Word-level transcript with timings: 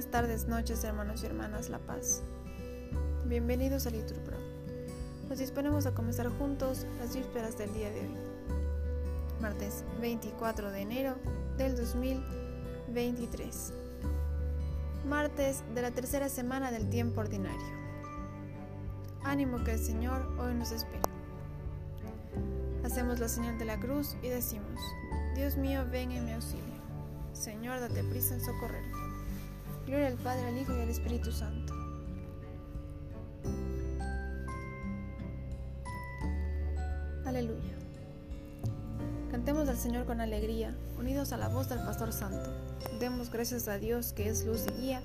Buenas 0.00 0.12
tardes, 0.12 0.48
noches, 0.48 0.82
hermanos 0.82 1.22
y 1.22 1.26
hermanas 1.26 1.68
La 1.68 1.78
Paz. 1.78 2.22
Bienvenidos 3.26 3.86
a 3.86 3.90
Liturpro. 3.90 4.38
Nos 5.28 5.38
disponemos 5.38 5.84
a 5.84 5.92
comenzar 5.92 6.26
juntos 6.38 6.86
las 6.98 7.14
vísperas 7.14 7.58
del 7.58 7.74
día 7.74 7.90
de 7.90 8.00
hoy, 8.00 8.16
martes 9.42 9.84
24 10.00 10.70
de 10.70 10.80
enero 10.80 11.16
del 11.58 11.76
2023, 11.76 13.74
martes 15.06 15.62
de 15.74 15.82
la 15.82 15.90
tercera 15.90 16.30
semana 16.30 16.70
del 16.70 16.88
tiempo 16.88 17.20
ordinario. 17.20 17.60
Ánimo 19.22 19.62
que 19.64 19.72
el 19.72 19.80
Señor 19.80 20.22
hoy 20.38 20.54
nos 20.54 20.72
espera. 20.72 21.02
Hacemos 22.84 23.20
la 23.20 23.28
señal 23.28 23.58
de 23.58 23.66
la 23.66 23.78
cruz 23.78 24.16
y 24.22 24.30
decimos, 24.30 24.80
Dios 25.34 25.58
mío, 25.58 25.84
ven 25.92 26.10
en 26.12 26.24
mi 26.24 26.32
auxilio. 26.32 26.80
Señor, 27.34 27.80
date 27.80 28.02
prisa 28.02 28.32
en 28.32 28.40
socorrerme. 28.40 28.89
Gloria 29.90 30.06
al 30.06 30.18
Padre, 30.18 30.46
al 30.46 30.56
Hijo 30.56 30.72
y 30.76 30.82
al 30.82 30.88
Espíritu 30.88 31.32
Santo. 31.32 31.74
Aleluya. 37.26 37.74
Cantemos 39.32 39.68
al 39.68 39.76
Señor 39.76 40.06
con 40.06 40.20
alegría, 40.20 40.76
unidos 40.96 41.32
a 41.32 41.38
la 41.38 41.48
voz 41.48 41.68
del 41.68 41.80
Pastor 41.80 42.12
Santo. 42.12 42.52
Demos 43.00 43.32
gracias 43.32 43.66
a 43.66 43.78
Dios 43.78 44.12
que 44.12 44.28
es 44.28 44.46
luz 44.46 44.64
y 44.68 44.80
guía, 44.80 45.02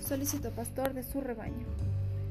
solícito 0.00 0.52
pastor 0.52 0.94
de 0.94 1.02
su 1.02 1.20
rebaño. 1.20 1.66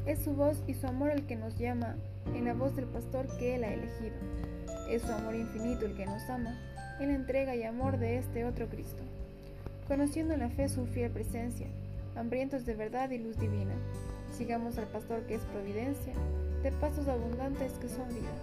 Es 0.05 0.19
su 0.23 0.31
voz 0.31 0.63
y 0.65 0.75
su 0.75 0.87
amor 0.87 1.11
el 1.11 1.25
que 1.25 1.35
nos 1.35 1.57
llama, 1.57 1.97
en 2.33 2.45
la 2.45 2.53
voz 2.53 2.73
del 2.77 2.85
pastor 2.85 3.27
que 3.37 3.55
Él 3.55 3.65
ha 3.65 3.73
elegido. 3.73 4.15
Es 4.89 5.01
su 5.01 5.11
amor 5.11 5.35
infinito 5.35 5.85
el 5.85 5.93
que 5.93 6.05
nos 6.05 6.21
ama, 6.29 6.57
en 7.01 7.09
la 7.09 7.15
entrega 7.15 7.53
y 7.53 7.63
amor 7.63 7.97
de 7.99 8.17
este 8.17 8.45
otro 8.45 8.69
Cristo. 8.69 9.03
Conociendo 9.89 10.33
en 10.33 10.39
la 10.39 10.49
fe 10.49 10.69
su 10.69 10.85
fiel 10.85 11.11
presencia, 11.11 11.67
hambrientos 12.17 12.65
de 12.65 12.75
verdad 12.75 13.11
y 13.11 13.19
luz 13.19 13.37
divina. 13.37 13.73
Sigamos 14.35 14.77
al 14.77 14.87
pastor 14.87 15.21
que 15.23 15.35
es 15.35 15.41
providencia, 15.41 16.13
de 16.63 16.71
pasos 16.71 17.07
abundantes 17.07 17.73
que 17.73 17.89
son 17.89 18.07
vida. 18.09 18.33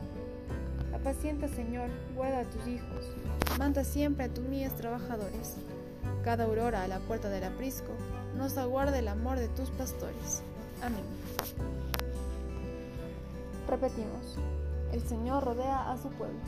Apacienta, 0.94 1.48
Señor, 1.48 1.90
guarda 2.14 2.40
a 2.40 2.44
tus 2.44 2.66
hijos, 2.66 3.10
manda 3.58 3.84
siempre 3.84 4.26
a 4.26 4.28
tus 4.28 4.44
mías 4.44 4.74
trabajadores. 4.76 5.56
Cada 6.22 6.44
aurora 6.44 6.82
a 6.82 6.88
la 6.88 7.00
puerta 7.00 7.28
del 7.28 7.44
aprisco 7.44 7.92
nos 8.36 8.56
aguarda 8.56 8.98
el 8.98 9.08
amor 9.08 9.38
de 9.38 9.48
tus 9.48 9.70
pastores. 9.70 10.42
Amén. 10.82 11.04
Repetimos, 13.68 14.38
el 14.92 15.02
Señor 15.02 15.44
rodea 15.44 15.90
a 15.90 15.98
su 15.98 16.08
pueblo. 16.10 16.38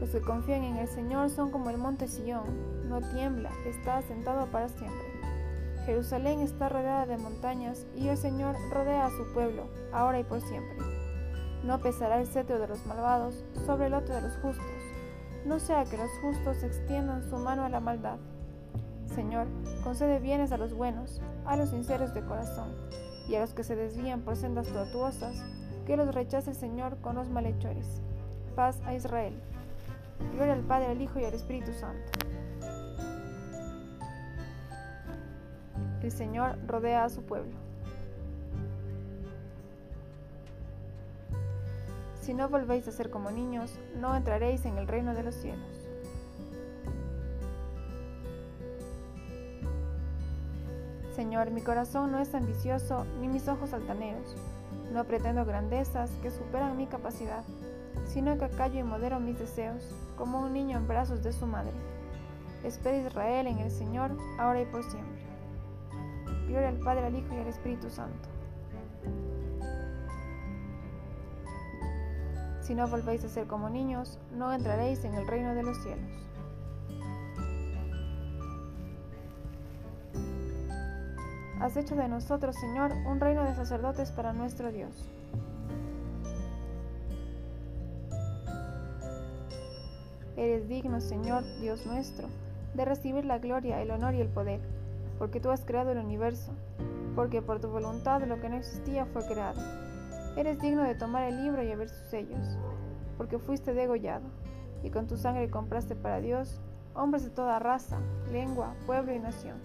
Los 0.00 0.10
que 0.10 0.20
confían 0.20 0.64
en 0.64 0.76
el 0.78 0.88
Señor 0.88 1.30
son 1.30 1.50
como 1.50 1.70
el 1.70 1.78
monte 1.78 2.08
Sión, 2.08 2.44
no 2.92 3.00
tiembla, 3.00 3.50
está 3.66 3.96
asentado 3.96 4.46
para 4.48 4.68
siempre. 4.68 5.06
Jerusalén 5.86 6.40
está 6.40 6.68
rodeada 6.68 7.06
de 7.06 7.16
montañas 7.16 7.86
y 7.96 8.08
el 8.08 8.18
Señor 8.18 8.54
rodea 8.70 9.06
a 9.06 9.10
su 9.10 9.32
pueblo, 9.32 9.64
ahora 9.92 10.20
y 10.20 10.24
por 10.24 10.42
siempre. 10.42 10.76
No 11.64 11.80
pesará 11.80 12.20
el 12.20 12.26
cetro 12.26 12.58
de 12.58 12.68
los 12.68 12.84
malvados 12.84 13.44
sobre 13.64 13.86
el 13.86 13.94
otro 13.94 14.14
de 14.14 14.20
los 14.20 14.36
justos, 14.36 14.66
no 15.46 15.58
sea 15.58 15.84
que 15.86 15.96
los 15.96 16.10
justos 16.20 16.62
extiendan 16.62 17.28
su 17.28 17.36
mano 17.36 17.64
a 17.64 17.70
la 17.70 17.80
maldad. 17.80 18.18
Señor, 19.06 19.46
concede 19.82 20.20
bienes 20.20 20.52
a 20.52 20.58
los 20.58 20.74
buenos, 20.74 21.22
a 21.46 21.56
los 21.56 21.70
sinceros 21.70 22.12
de 22.12 22.24
corazón, 22.24 22.76
y 23.26 23.36
a 23.36 23.40
los 23.40 23.54
que 23.54 23.64
se 23.64 23.74
desvían 23.74 24.20
por 24.20 24.36
sendas 24.36 24.68
tortuosas, 24.68 25.42
que 25.86 25.96
los 25.96 26.14
rechace 26.14 26.50
el 26.50 26.56
Señor 26.56 26.98
con 26.98 27.16
los 27.16 27.30
malhechores. 27.30 28.02
Paz 28.54 28.80
a 28.84 28.94
Israel. 28.94 29.34
Gloria 30.34 30.52
al 30.52 30.60
Padre, 30.60 30.88
al 30.88 31.00
Hijo 31.00 31.18
y 31.18 31.24
al 31.24 31.34
Espíritu 31.34 31.72
Santo. 31.72 32.12
El 36.02 36.10
Señor 36.10 36.58
rodea 36.66 37.04
a 37.04 37.08
su 37.08 37.22
pueblo. 37.22 37.52
Si 42.20 42.34
no 42.34 42.48
volvéis 42.48 42.86
a 42.88 42.92
ser 42.92 43.10
como 43.10 43.30
niños, 43.30 43.72
no 44.00 44.14
entraréis 44.14 44.64
en 44.64 44.78
el 44.78 44.86
reino 44.86 45.14
de 45.14 45.22
los 45.22 45.34
cielos. 45.34 45.88
Señor, 51.14 51.50
mi 51.50 51.60
corazón 51.60 52.10
no 52.10 52.18
es 52.18 52.34
ambicioso 52.34 53.04
ni 53.20 53.28
mis 53.28 53.48
ojos 53.48 53.72
altaneros. 53.72 54.34
No 54.92 55.04
pretendo 55.04 55.44
grandezas 55.44 56.10
que 56.22 56.30
superan 56.30 56.76
mi 56.76 56.86
capacidad 56.86 57.44
sino 58.06 58.36
que 58.38 58.48
callo 58.50 58.80
y 58.80 58.82
modero 58.82 59.20
mis 59.20 59.38
deseos, 59.38 59.82
como 60.16 60.40
un 60.40 60.52
niño 60.52 60.76
en 60.76 60.86
brazos 60.86 61.22
de 61.22 61.32
su 61.32 61.46
madre. 61.46 61.72
Espera 62.64 62.98
Israel 62.98 63.46
en 63.46 63.58
el 63.58 63.70
Señor, 63.70 64.10
ahora 64.38 64.60
y 64.60 64.66
por 64.66 64.82
siempre. 64.84 65.31
Al 66.58 66.78
Padre, 66.78 67.06
al 67.06 67.16
Hijo 67.16 67.34
y 67.34 67.38
al 67.38 67.48
Espíritu 67.48 67.88
Santo. 67.88 68.28
Si 72.60 72.74
no 72.74 72.86
volvéis 72.86 73.24
a 73.24 73.28
ser 73.28 73.46
como 73.46 73.70
niños, 73.70 74.18
no 74.32 74.52
entraréis 74.52 75.04
en 75.04 75.14
el 75.14 75.26
reino 75.26 75.54
de 75.54 75.62
los 75.62 75.82
cielos. 75.82 76.10
Has 81.60 81.76
hecho 81.76 81.96
de 81.96 82.08
nosotros, 82.08 82.54
Señor, 82.56 82.92
un 83.06 83.18
reino 83.18 83.44
de 83.44 83.54
sacerdotes 83.54 84.10
para 84.10 84.32
nuestro 84.32 84.70
Dios. 84.70 85.08
Eres 90.36 90.68
digno, 90.68 91.00
Señor, 91.00 91.44
Dios 91.60 91.86
nuestro, 91.86 92.28
de 92.74 92.84
recibir 92.84 93.24
la 93.24 93.38
gloria, 93.38 93.80
el 93.80 93.90
honor 93.90 94.14
y 94.14 94.20
el 94.20 94.28
poder, 94.28 94.60
porque 95.18 95.40
tú 95.40 95.50
has 95.50 95.64
creado 95.64 95.92
el 95.92 95.98
universo, 95.98 96.52
porque 97.14 97.42
por 97.42 97.60
tu 97.60 97.68
voluntad 97.68 98.22
lo 98.22 98.40
que 98.40 98.48
no 98.48 98.56
existía 98.56 99.06
fue 99.06 99.26
creado. 99.26 99.60
Eres 100.36 100.58
digno 100.60 100.82
de 100.82 100.94
tomar 100.94 101.24
el 101.24 101.42
libro 101.42 101.62
y 101.62 101.70
abrir 101.70 101.88
sus 101.88 102.08
sellos, 102.08 102.58
porque 103.18 103.38
fuiste 103.38 103.74
degollado, 103.74 104.24
y 104.82 104.90
con 104.90 105.06
tu 105.06 105.16
sangre 105.16 105.50
compraste 105.50 105.94
para 105.94 106.20
Dios 106.20 106.60
hombres 106.94 107.24
de 107.24 107.30
toda 107.30 107.58
raza, 107.58 107.98
lengua, 108.30 108.74
pueblo 108.86 109.12
y 109.14 109.18
nación, 109.18 109.56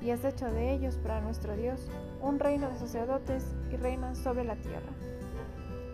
y 0.00 0.10
has 0.10 0.24
hecho 0.24 0.46
de 0.46 0.72
ellos 0.72 0.96
para 0.96 1.20
nuestro 1.20 1.56
Dios 1.56 1.88
un 2.20 2.38
reino 2.38 2.68
de 2.68 2.78
sacerdotes 2.78 3.54
y 3.70 3.76
reinas 3.76 4.18
sobre 4.18 4.44
la 4.44 4.56
tierra. 4.56 4.92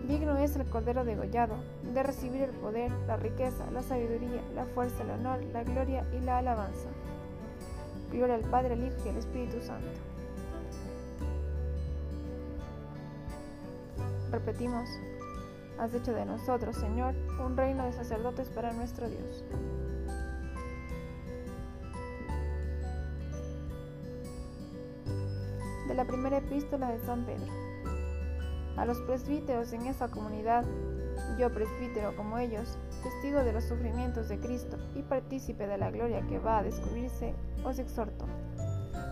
Digno 0.06 0.36
es 0.38 0.56
el 0.56 0.64
Cordero 0.66 1.04
degollado 1.04 1.56
de 1.94 2.02
recibir 2.02 2.42
el 2.42 2.50
poder, 2.50 2.90
la 3.06 3.16
riqueza, 3.16 3.70
la 3.70 3.82
sabiduría, 3.82 4.42
la 4.54 4.64
fuerza, 4.64 5.02
el 5.02 5.10
honor, 5.10 5.42
la 5.52 5.62
gloria 5.62 6.06
y 6.12 6.20
la 6.20 6.38
alabanza. 6.38 6.88
Gloria 8.10 8.34
al 8.34 8.42
Padre, 8.42 8.74
al 8.74 8.84
Hijo 8.84 8.96
y 9.04 9.08
al 9.08 9.16
Espíritu 9.16 9.60
Santo. 9.60 9.88
Repetimos, 14.30 14.88
has 15.78 15.92
hecho 15.94 16.12
de 16.12 16.24
nosotros, 16.24 16.76
Señor, 16.76 17.14
un 17.44 17.56
reino 17.56 17.84
de 17.84 17.92
sacerdotes 17.92 18.48
para 18.50 18.72
nuestro 18.72 19.08
Dios. 19.08 19.44
De 25.88 25.94
la 25.94 26.04
primera 26.04 26.38
epístola 26.38 26.90
de 26.92 27.00
San 27.00 27.24
Pedro 27.24 27.70
a 28.80 28.86
los 28.86 28.98
presbíteros 29.02 29.74
en 29.74 29.86
esa 29.86 30.08
comunidad, 30.08 30.64
yo 31.38 31.52
presbítero 31.52 32.16
como 32.16 32.38
ellos, 32.38 32.78
testigo 33.02 33.42
de 33.44 33.52
los 33.52 33.64
sufrimientos 33.64 34.28
de 34.28 34.38
Cristo 34.38 34.76
y 34.94 35.02
partícipe 35.02 35.66
de 35.66 35.78
la 35.78 35.90
gloria 35.90 36.26
que 36.26 36.38
va 36.38 36.58
a 36.58 36.62
descubrirse, 36.62 37.34
os 37.64 37.78
exhorto. 37.78 38.26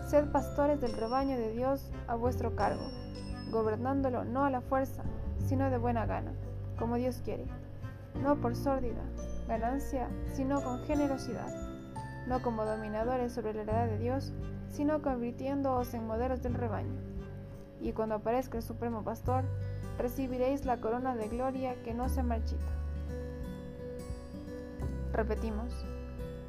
Sed 0.07 0.31
pastores 0.31 0.81
del 0.81 0.93
rebaño 0.93 1.37
de 1.37 1.51
Dios 1.51 1.91
a 2.07 2.15
vuestro 2.15 2.55
cargo, 2.55 2.83
gobernándolo 3.51 4.23
no 4.23 4.45
a 4.45 4.49
la 4.49 4.61
fuerza, 4.61 5.03
sino 5.47 5.69
de 5.69 5.77
buena 5.77 6.05
gana, 6.05 6.33
como 6.77 6.95
Dios 6.95 7.21
quiere, 7.23 7.45
no 8.21 8.39
por 8.41 8.55
sórdida 8.55 9.03
ganancia, 9.49 10.07
sino 10.31 10.63
con 10.63 10.83
generosidad, 10.83 11.51
no 12.27 12.41
como 12.41 12.65
dominadores 12.65 13.33
sobre 13.33 13.53
la 13.53 13.63
heredad 13.63 13.87
de 13.87 13.97
Dios, 13.97 14.31
sino 14.69 15.01
convirtiéndoos 15.01 15.93
en 15.95 16.05
modelos 16.05 16.43
del 16.43 16.53
rebaño. 16.53 17.01
Y 17.81 17.93
cuando 17.93 18.15
aparezca 18.15 18.57
el 18.57 18.63
Supremo 18.63 19.03
Pastor, 19.03 19.45
recibiréis 19.99 20.65
la 20.65 20.79
corona 20.79 21.15
de 21.15 21.27
gloria 21.27 21.75
que 21.83 21.93
no 21.93 22.07
se 22.07 22.23
marchita. 22.23 22.71
Repetimos, 25.11 25.73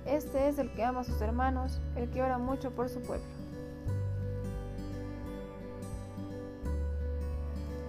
este 0.06 0.49
es 0.49 0.58
el 0.58 0.73
que 0.73 0.85
ama 0.85 1.00
a 1.00 1.05
sus 1.05 1.20
hermanos, 1.20 1.81
el 1.97 2.08
que 2.11 2.23
ora 2.23 2.38
mucho 2.38 2.70
por 2.70 2.88
su 2.88 3.00
pueblo. 3.00 3.26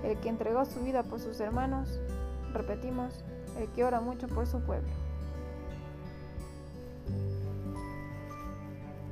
El 0.04 0.18
que 0.18 0.30
entregó 0.30 0.66
su 0.66 0.82
vida 0.82 1.04
por 1.04 1.20
sus 1.20 1.40
hermanos, 1.40 2.00
repetimos, 2.54 3.24
el 3.60 3.70
que 3.70 3.84
ora 3.84 4.02
mucho 4.02 4.28
por 4.28 4.48
su 4.48 4.60
pueblo. 4.62 4.90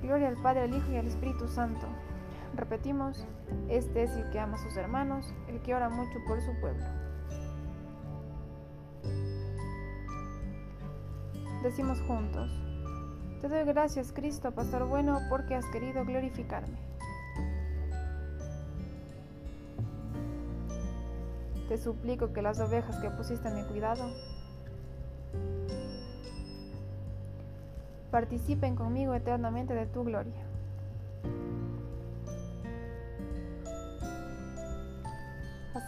Gloria 0.01 0.29
al 0.29 0.41
Padre, 0.41 0.61
al 0.61 0.75
Hijo 0.75 0.91
y 0.91 0.97
al 0.97 1.05
Espíritu 1.05 1.47
Santo 1.47 1.85
Repetimos, 2.55 3.25
este 3.69 4.03
es 4.03 4.11
el 4.11 4.29
que 4.31 4.39
ama 4.39 4.55
a 4.55 4.63
sus 4.63 4.75
hermanos, 4.77 5.33
el 5.47 5.61
que 5.61 5.73
ora 5.73 5.89
mucho 5.89 6.19
por 6.27 6.41
su 6.41 6.51
pueblo. 6.59 6.83
Decimos 11.63 12.01
juntos, 12.01 12.49
Te 13.41 13.47
doy 13.47 13.63
gracias, 13.63 14.11
Cristo, 14.11 14.51
Pastor 14.51 14.87
bueno, 14.87 15.19
porque 15.29 15.55
has 15.55 15.65
querido 15.67 16.03
glorificarme. 16.05 16.77
Te 21.69 21.77
suplico 21.77 22.33
que 22.33 22.41
las 22.41 22.59
ovejas 22.59 22.97
que 22.97 23.09
pusiste 23.11 23.47
a 23.47 23.51
mi 23.51 23.63
cuidado 23.63 24.11
participen 28.09 28.75
conmigo 28.75 29.13
eternamente 29.13 29.73
de 29.75 29.85
tu 29.85 30.03
gloria. 30.03 30.48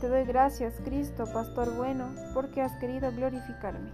Te 0.00 0.08
doy 0.08 0.24
gracias, 0.24 0.80
Cristo, 0.82 1.26
Pastor 1.30 1.76
bueno, 1.76 2.08
porque 2.32 2.62
has 2.62 2.72
querido 2.78 3.12
glorificarme. 3.12 3.90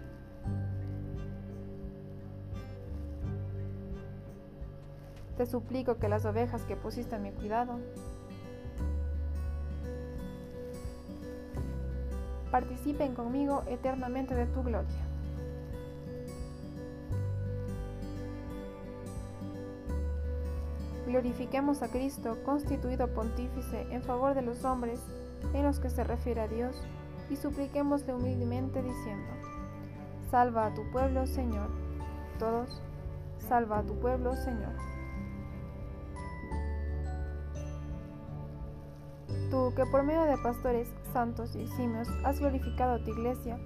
Te 5.36 5.46
suplico 5.46 5.96
que 5.96 6.08
las 6.08 6.24
ovejas 6.24 6.62
que 6.62 6.76
pusiste 6.76 7.16
a 7.16 7.18
mi 7.18 7.32
cuidado 7.32 7.80
participen 12.52 13.16
conmigo 13.16 13.64
eternamente 13.66 14.36
de 14.36 14.46
tu 14.46 14.62
gloria. 14.62 15.06
Glorifiquemos 21.08 21.82
a 21.82 21.88
Cristo, 21.88 22.38
constituido 22.44 23.08
pontífice 23.08 23.88
en 23.90 24.02
favor 24.02 24.34
de 24.34 24.42
los 24.42 24.64
hombres 24.64 25.00
en 25.52 25.62
los 25.62 25.80
que 25.80 25.90
se 25.90 26.04
refiere 26.04 26.40
a 26.40 26.48
Dios, 26.48 26.82
y 27.30 27.36
supliquémosle 27.36 28.14
humildemente 28.14 28.82
diciendo, 28.82 29.32
Salva 30.30 30.66
a 30.66 30.74
tu 30.74 30.82
pueblo, 30.90 31.26
Señor. 31.26 31.68
Todos, 32.38 32.82
salva 33.38 33.78
a 33.78 33.82
tu 33.82 33.98
pueblo, 34.00 34.34
Señor. 34.36 34.74
Tú 39.50 39.72
que 39.76 39.86
por 39.86 40.02
medio 40.02 40.24
de 40.24 40.36
pastores 40.38 40.92
santos 41.12 41.54
y 41.54 41.66
simios 41.68 42.08
has 42.24 42.40
glorificado 42.40 42.94
a 42.94 43.04
tu 43.04 43.10
iglesia, 43.10 43.58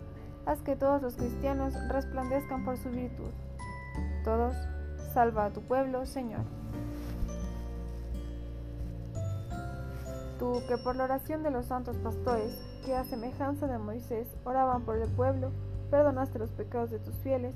haz 0.44 0.60
que 0.62 0.76
todos 0.76 1.00
los 1.00 1.16
cristianos 1.16 1.74
resplandezcan 1.88 2.64
por 2.64 2.76
su 2.76 2.90
virtud. 2.90 3.30
Todos, 4.22 4.54
salva 5.14 5.46
a 5.46 5.52
tu 5.52 5.62
pueblo, 5.62 6.04
Señor. 6.04 6.59
Tú 10.40 10.62
que 10.66 10.78
por 10.78 10.96
la 10.96 11.04
oración 11.04 11.42
de 11.42 11.50
los 11.50 11.66
santos 11.66 11.98
pastores, 11.98 12.58
que 12.86 12.96
a 12.96 13.04
semejanza 13.04 13.66
de 13.66 13.76
Moisés 13.76 14.26
oraban 14.44 14.82
por 14.84 14.96
el 14.96 15.08
pueblo, 15.10 15.50
perdonaste 15.90 16.38
los 16.38 16.50
pecados 16.50 16.90
de 16.90 16.98
tus 16.98 17.14
fieles, 17.16 17.54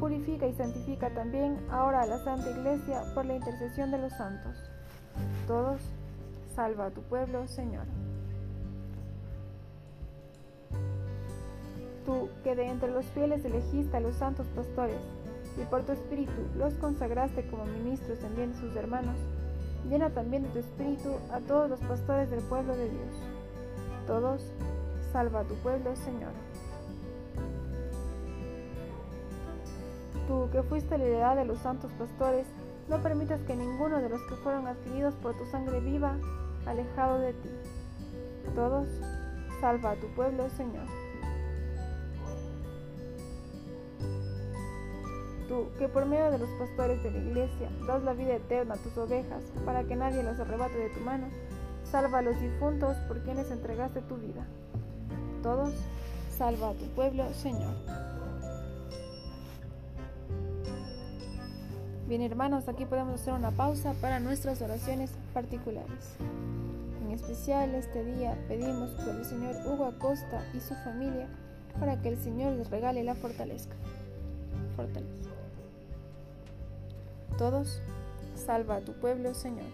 purifica 0.00 0.48
y 0.48 0.52
santifica 0.52 1.14
también 1.14 1.56
ahora 1.70 2.02
a 2.02 2.06
la 2.06 2.18
Santa 2.18 2.50
Iglesia 2.50 3.04
por 3.14 3.24
la 3.24 3.36
intercesión 3.36 3.92
de 3.92 3.98
los 3.98 4.12
santos. 4.14 4.56
Todos, 5.46 5.80
Salva 6.56 6.86
a 6.86 6.90
tu 6.90 7.02
pueblo, 7.02 7.46
Señor. 7.46 7.84
Tú, 12.04 12.28
que 12.42 12.56
de 12.56 12.66
entre 12.66 12.90
los 12.90 13.06
fieles 13.06 13.44
elegiste 13.44 13.96
a 13.96 14.00
los 14.00 14.16
santos 14.16 14.48
pastores, 14.56 15.00
y 15.56 15.64
por 15.66 15.84
tu 15.84 15.92
espíritu 15.92 16.48
los 16.56 16.74
consagraste 16.74 17.46
como 17.48 17.64
ministros 17.64 18.24
en 18.24 18.34
bien 18.34 18.52
de 18.54 18.58
sus 18.58 18.74
hermanos, 18.74 19.14
llena 19.88 20.10
también 20.10 20.42
de 20.42 20.48
tu 20.50 20.58
espíritu 20.58 21.14
a 21.32 21.40
todos 21.40 21.70
los 21.70 21.80
pastores 21.80 22.30
del 22.30 22.40
pueblo 22.40 22.76
de 22.76 22.88
Dios. 22.88 23.14
Todos, 24.06 24.52
salva 25.12 25.40
a 25.40 25.44
tu 25.44 25.54
pueblo, 25.56 25.94
Señor. 25.96 26.32
Tú, 30.26 30.48
que 30.50 30.62
fuiste 30.62 30.98
la 30.98 31.04
heredad 31.04 31.36
de 31.36 31.44
los 31.44 31.58
santos 31.58 31.90
pastores, 31.92 32.46
no 32.88 33.02
permitas 33.02 33.40
que 33.42 33.54
ninguno 33.54 34.00
de 34.00 34.08
los 34.08 34.22
que 34.22 34.36
fueron 34.36 34.66
adquiridos 34.66 35.14
por 35.16 35.36
tu 35.36 35.44
sangre 35.46 35.80
viva 35.80 36.16
alejado 36.66 37.18
de 37.18 37.32
ti. 37.32 37.50
Todos, 38.54 38.88
salva 39.60 39.92
a 39.92 39.96
tu 39.96 40.06
pueblo, 40.14 40.48
Señor. 40.50 40.97
Tú, 45.48 45.70
que 45.78 45.88
por 45.88 46.04
medio 46.04 46.30
de 46.30 46.38
los 46.38 46.50
pastores 46.58 47.02
de 47.02 47.10
la 47.10 47.18
iglesia 47.18 47.70
das 47.86 48.02
la 48.04 48.12
vida 48.12 48.34
eterna 48.34 48.74
a 48.74 48.76
tus 48.76 48.96
ovejas, 48.98 49.42
para 49.64 49.84
que 49.84 49.96
nadie 49.96 50.22
las 50.22 50.38
arrebate 50.38 50.76
de 50.76 50.90
tu 50.90 51.00
mano, 51.00 51.26
salva 51.84 52.18
a 52.18 52.22
los 52.22 52.38
difuntos 52.38 52.96
por 53.08 53.22
quienes 53.22 53.50
entregaste 53.50 54.02
tu 54.02 54.16
vida. 54.16 54.46
Todos, 55.42 55.72
salva 56.36 56.70
a 56.70 56.74
tu 56.74 56.84
pueblo, 56.88 57.24
Señor. 57.32 57.74
Bien 62.06 62.22
hermanos, 62.22 62.68
aquí 62.68 62.84
podemos 62.84 63.20
hacer 63.20 63.34
una 63.34 63.50
pausa 63.50 63.94
para 64.00 64.20
nuestras 64.20 64.60
oraciones 64.62 65.10
particulares. 65.32 66.16
En 67.02 67.10
especial 67.10 67.74
este 67.74 68.04
día 68.04 68.36
pedimos 68.48 68.90
por 68.90 69.14
el 69.14 69.24
señor 69.24 69.56
Hugo 69.66 69.86
Acosta 69.86 70.42
y 70.54 70.60
su 70.60 70.74
familia 70.84 71.26
para 71.78 72.00
que 72.00 72.08
el 72.08 72.18
Señor 72.18 72.52
les 72.52 72.70
regale 72.70 73.02
la 73.04 73.14
fortaleza. 73.14 73.70
Fortaleza. 74.76 75.37
Todos, 77.36 77.80
salva 78.34 78.76
a 78.76 78.80
tu 78.80 78.92
pueblo, 78.94 79.34
Señor. 79.34 79.66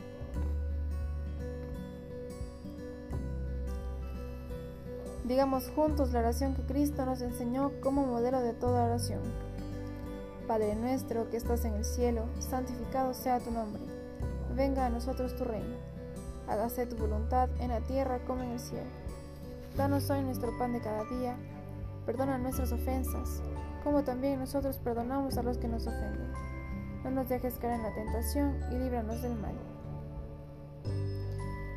Digamos 5.25 5.71
juntos 5.71 6.13
la 6.13 6.19
oración 6.19 6.55
que 6.55 6.63
Cristo 6.63 7.07
nos 7.07 7.23
enseñó 7.23 7.73
como 7.81 8.07
modelo 8.07 8.41
de 8.41 8.53
toda 8.53 8.85
oración. 8.85 9.21
Padre 10.47 10.75
nuestro 10.75 11.31
que 11.31 11.39
estás 11.39 11.65
en 11.65 11.75
el 11.75 11.85
cielo, 11.85 12.25
santificado 12.41 13.15
sea 13.15 13.41
tu 13.41 13.51
nombre. 13.51 13.83
Venga 14.55 14.85
a 14.85 14.91
nosotros 14.91 15.35
tu 15.37 15.45
reino 15.45 15.95
hágase 16.49 16.87
tu 16.87 16.97
voluntad 16.97 17.49
en 17.61 17.71
la 17.71 17.81
tierra 17.81 18.19
como 18.27 18.43
en 18.43 18.53
el 18.53 18.61
cielo. 18.61 18.91
Danos 19.77 20.09
hoy 20.11 20.23
nuestro 20.23 20.57
pan 20.59 20.73
de 20.73 20.81
cada 20.81 21.05
día, 21.05 21.37
perdona 22.07 22.39
nuestras 22.39 22.73
ofensas, 22.73 23.43
como 23.83 24.05
también 24.05 24.39
nosotros 24.39 24.79
perdonamos 24.79 25.37
a 25.37 25.43
los 25.43 25.59
que 25.59 25.69
nos 25.69 25.87
ofenden. 25.87 26.33
No 27.05 27.11
nos 27.11 27.29
dejes 27.29 27.59
caer 27.59 27.75
en 27.75 27.83
la 27.83 27.95
tentación 27.95 28.59
y 28.73 28.79
líbranos 28.79 29.23
del 29.23 29.35
mal. 29.37 29.55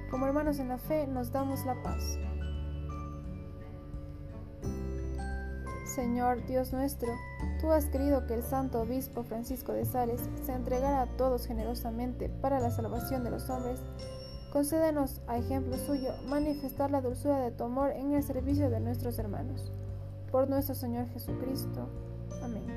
Como 0.10 0.26
hermanos 0.26 0.60
en 0.60 0.70
la 0.70 0.78
fe 0.78 1.06
nos 1.06 1.32
damos 1.32 1.66
la 1.66 1.76
paz. 1.84 2.18
Señor 5.86 6.46
Dios 6.46 6.74
nuestro, 6.74 7.10
tú 7.60 7.72
has 7.72 7.86
querido 7.86 8.26
que 8.28 8.36
el 8.36 8.44
santo 8.44 8.82
obispo 8.82 9.24
Francisco 9.24 9.74
de 9.74 9.86
Sales 9.86 10.30
se 10.46 10.54
entregara 10.54 11.02
a 11.02 11.18
todos 11.18 11.46
generosamente 11.48 12.30
para 12.30 12.60
la 12.60 12.72
salvación 12.72 13.24
de 13.24 13.32
los 13.32 13.50
hombres 13.50 13.82
Concédenos, 14.52 15.22
a 15.28 15.38
ejemplo 15.38 15.78
suyo, 15.78 16.14
manifestar 16.26 16.90
la 16.90 17.02
dulzura 17.02 17.40
de 17.40 17.52
tu 17.52 17.66
amor 17.66 17.92
en 17.92 18.14
el 18.14 18.24
servicio 18.24 18.70
de 18.70 18.80
nuestros 18.80 19.20
hermanos. 19.20 19.72
Por 20.32 20.50
nuestro 20.50 20.74
Señor 20.74 21.08
Jesucristo. 21.10 21.88
Amén. 22.42 22.77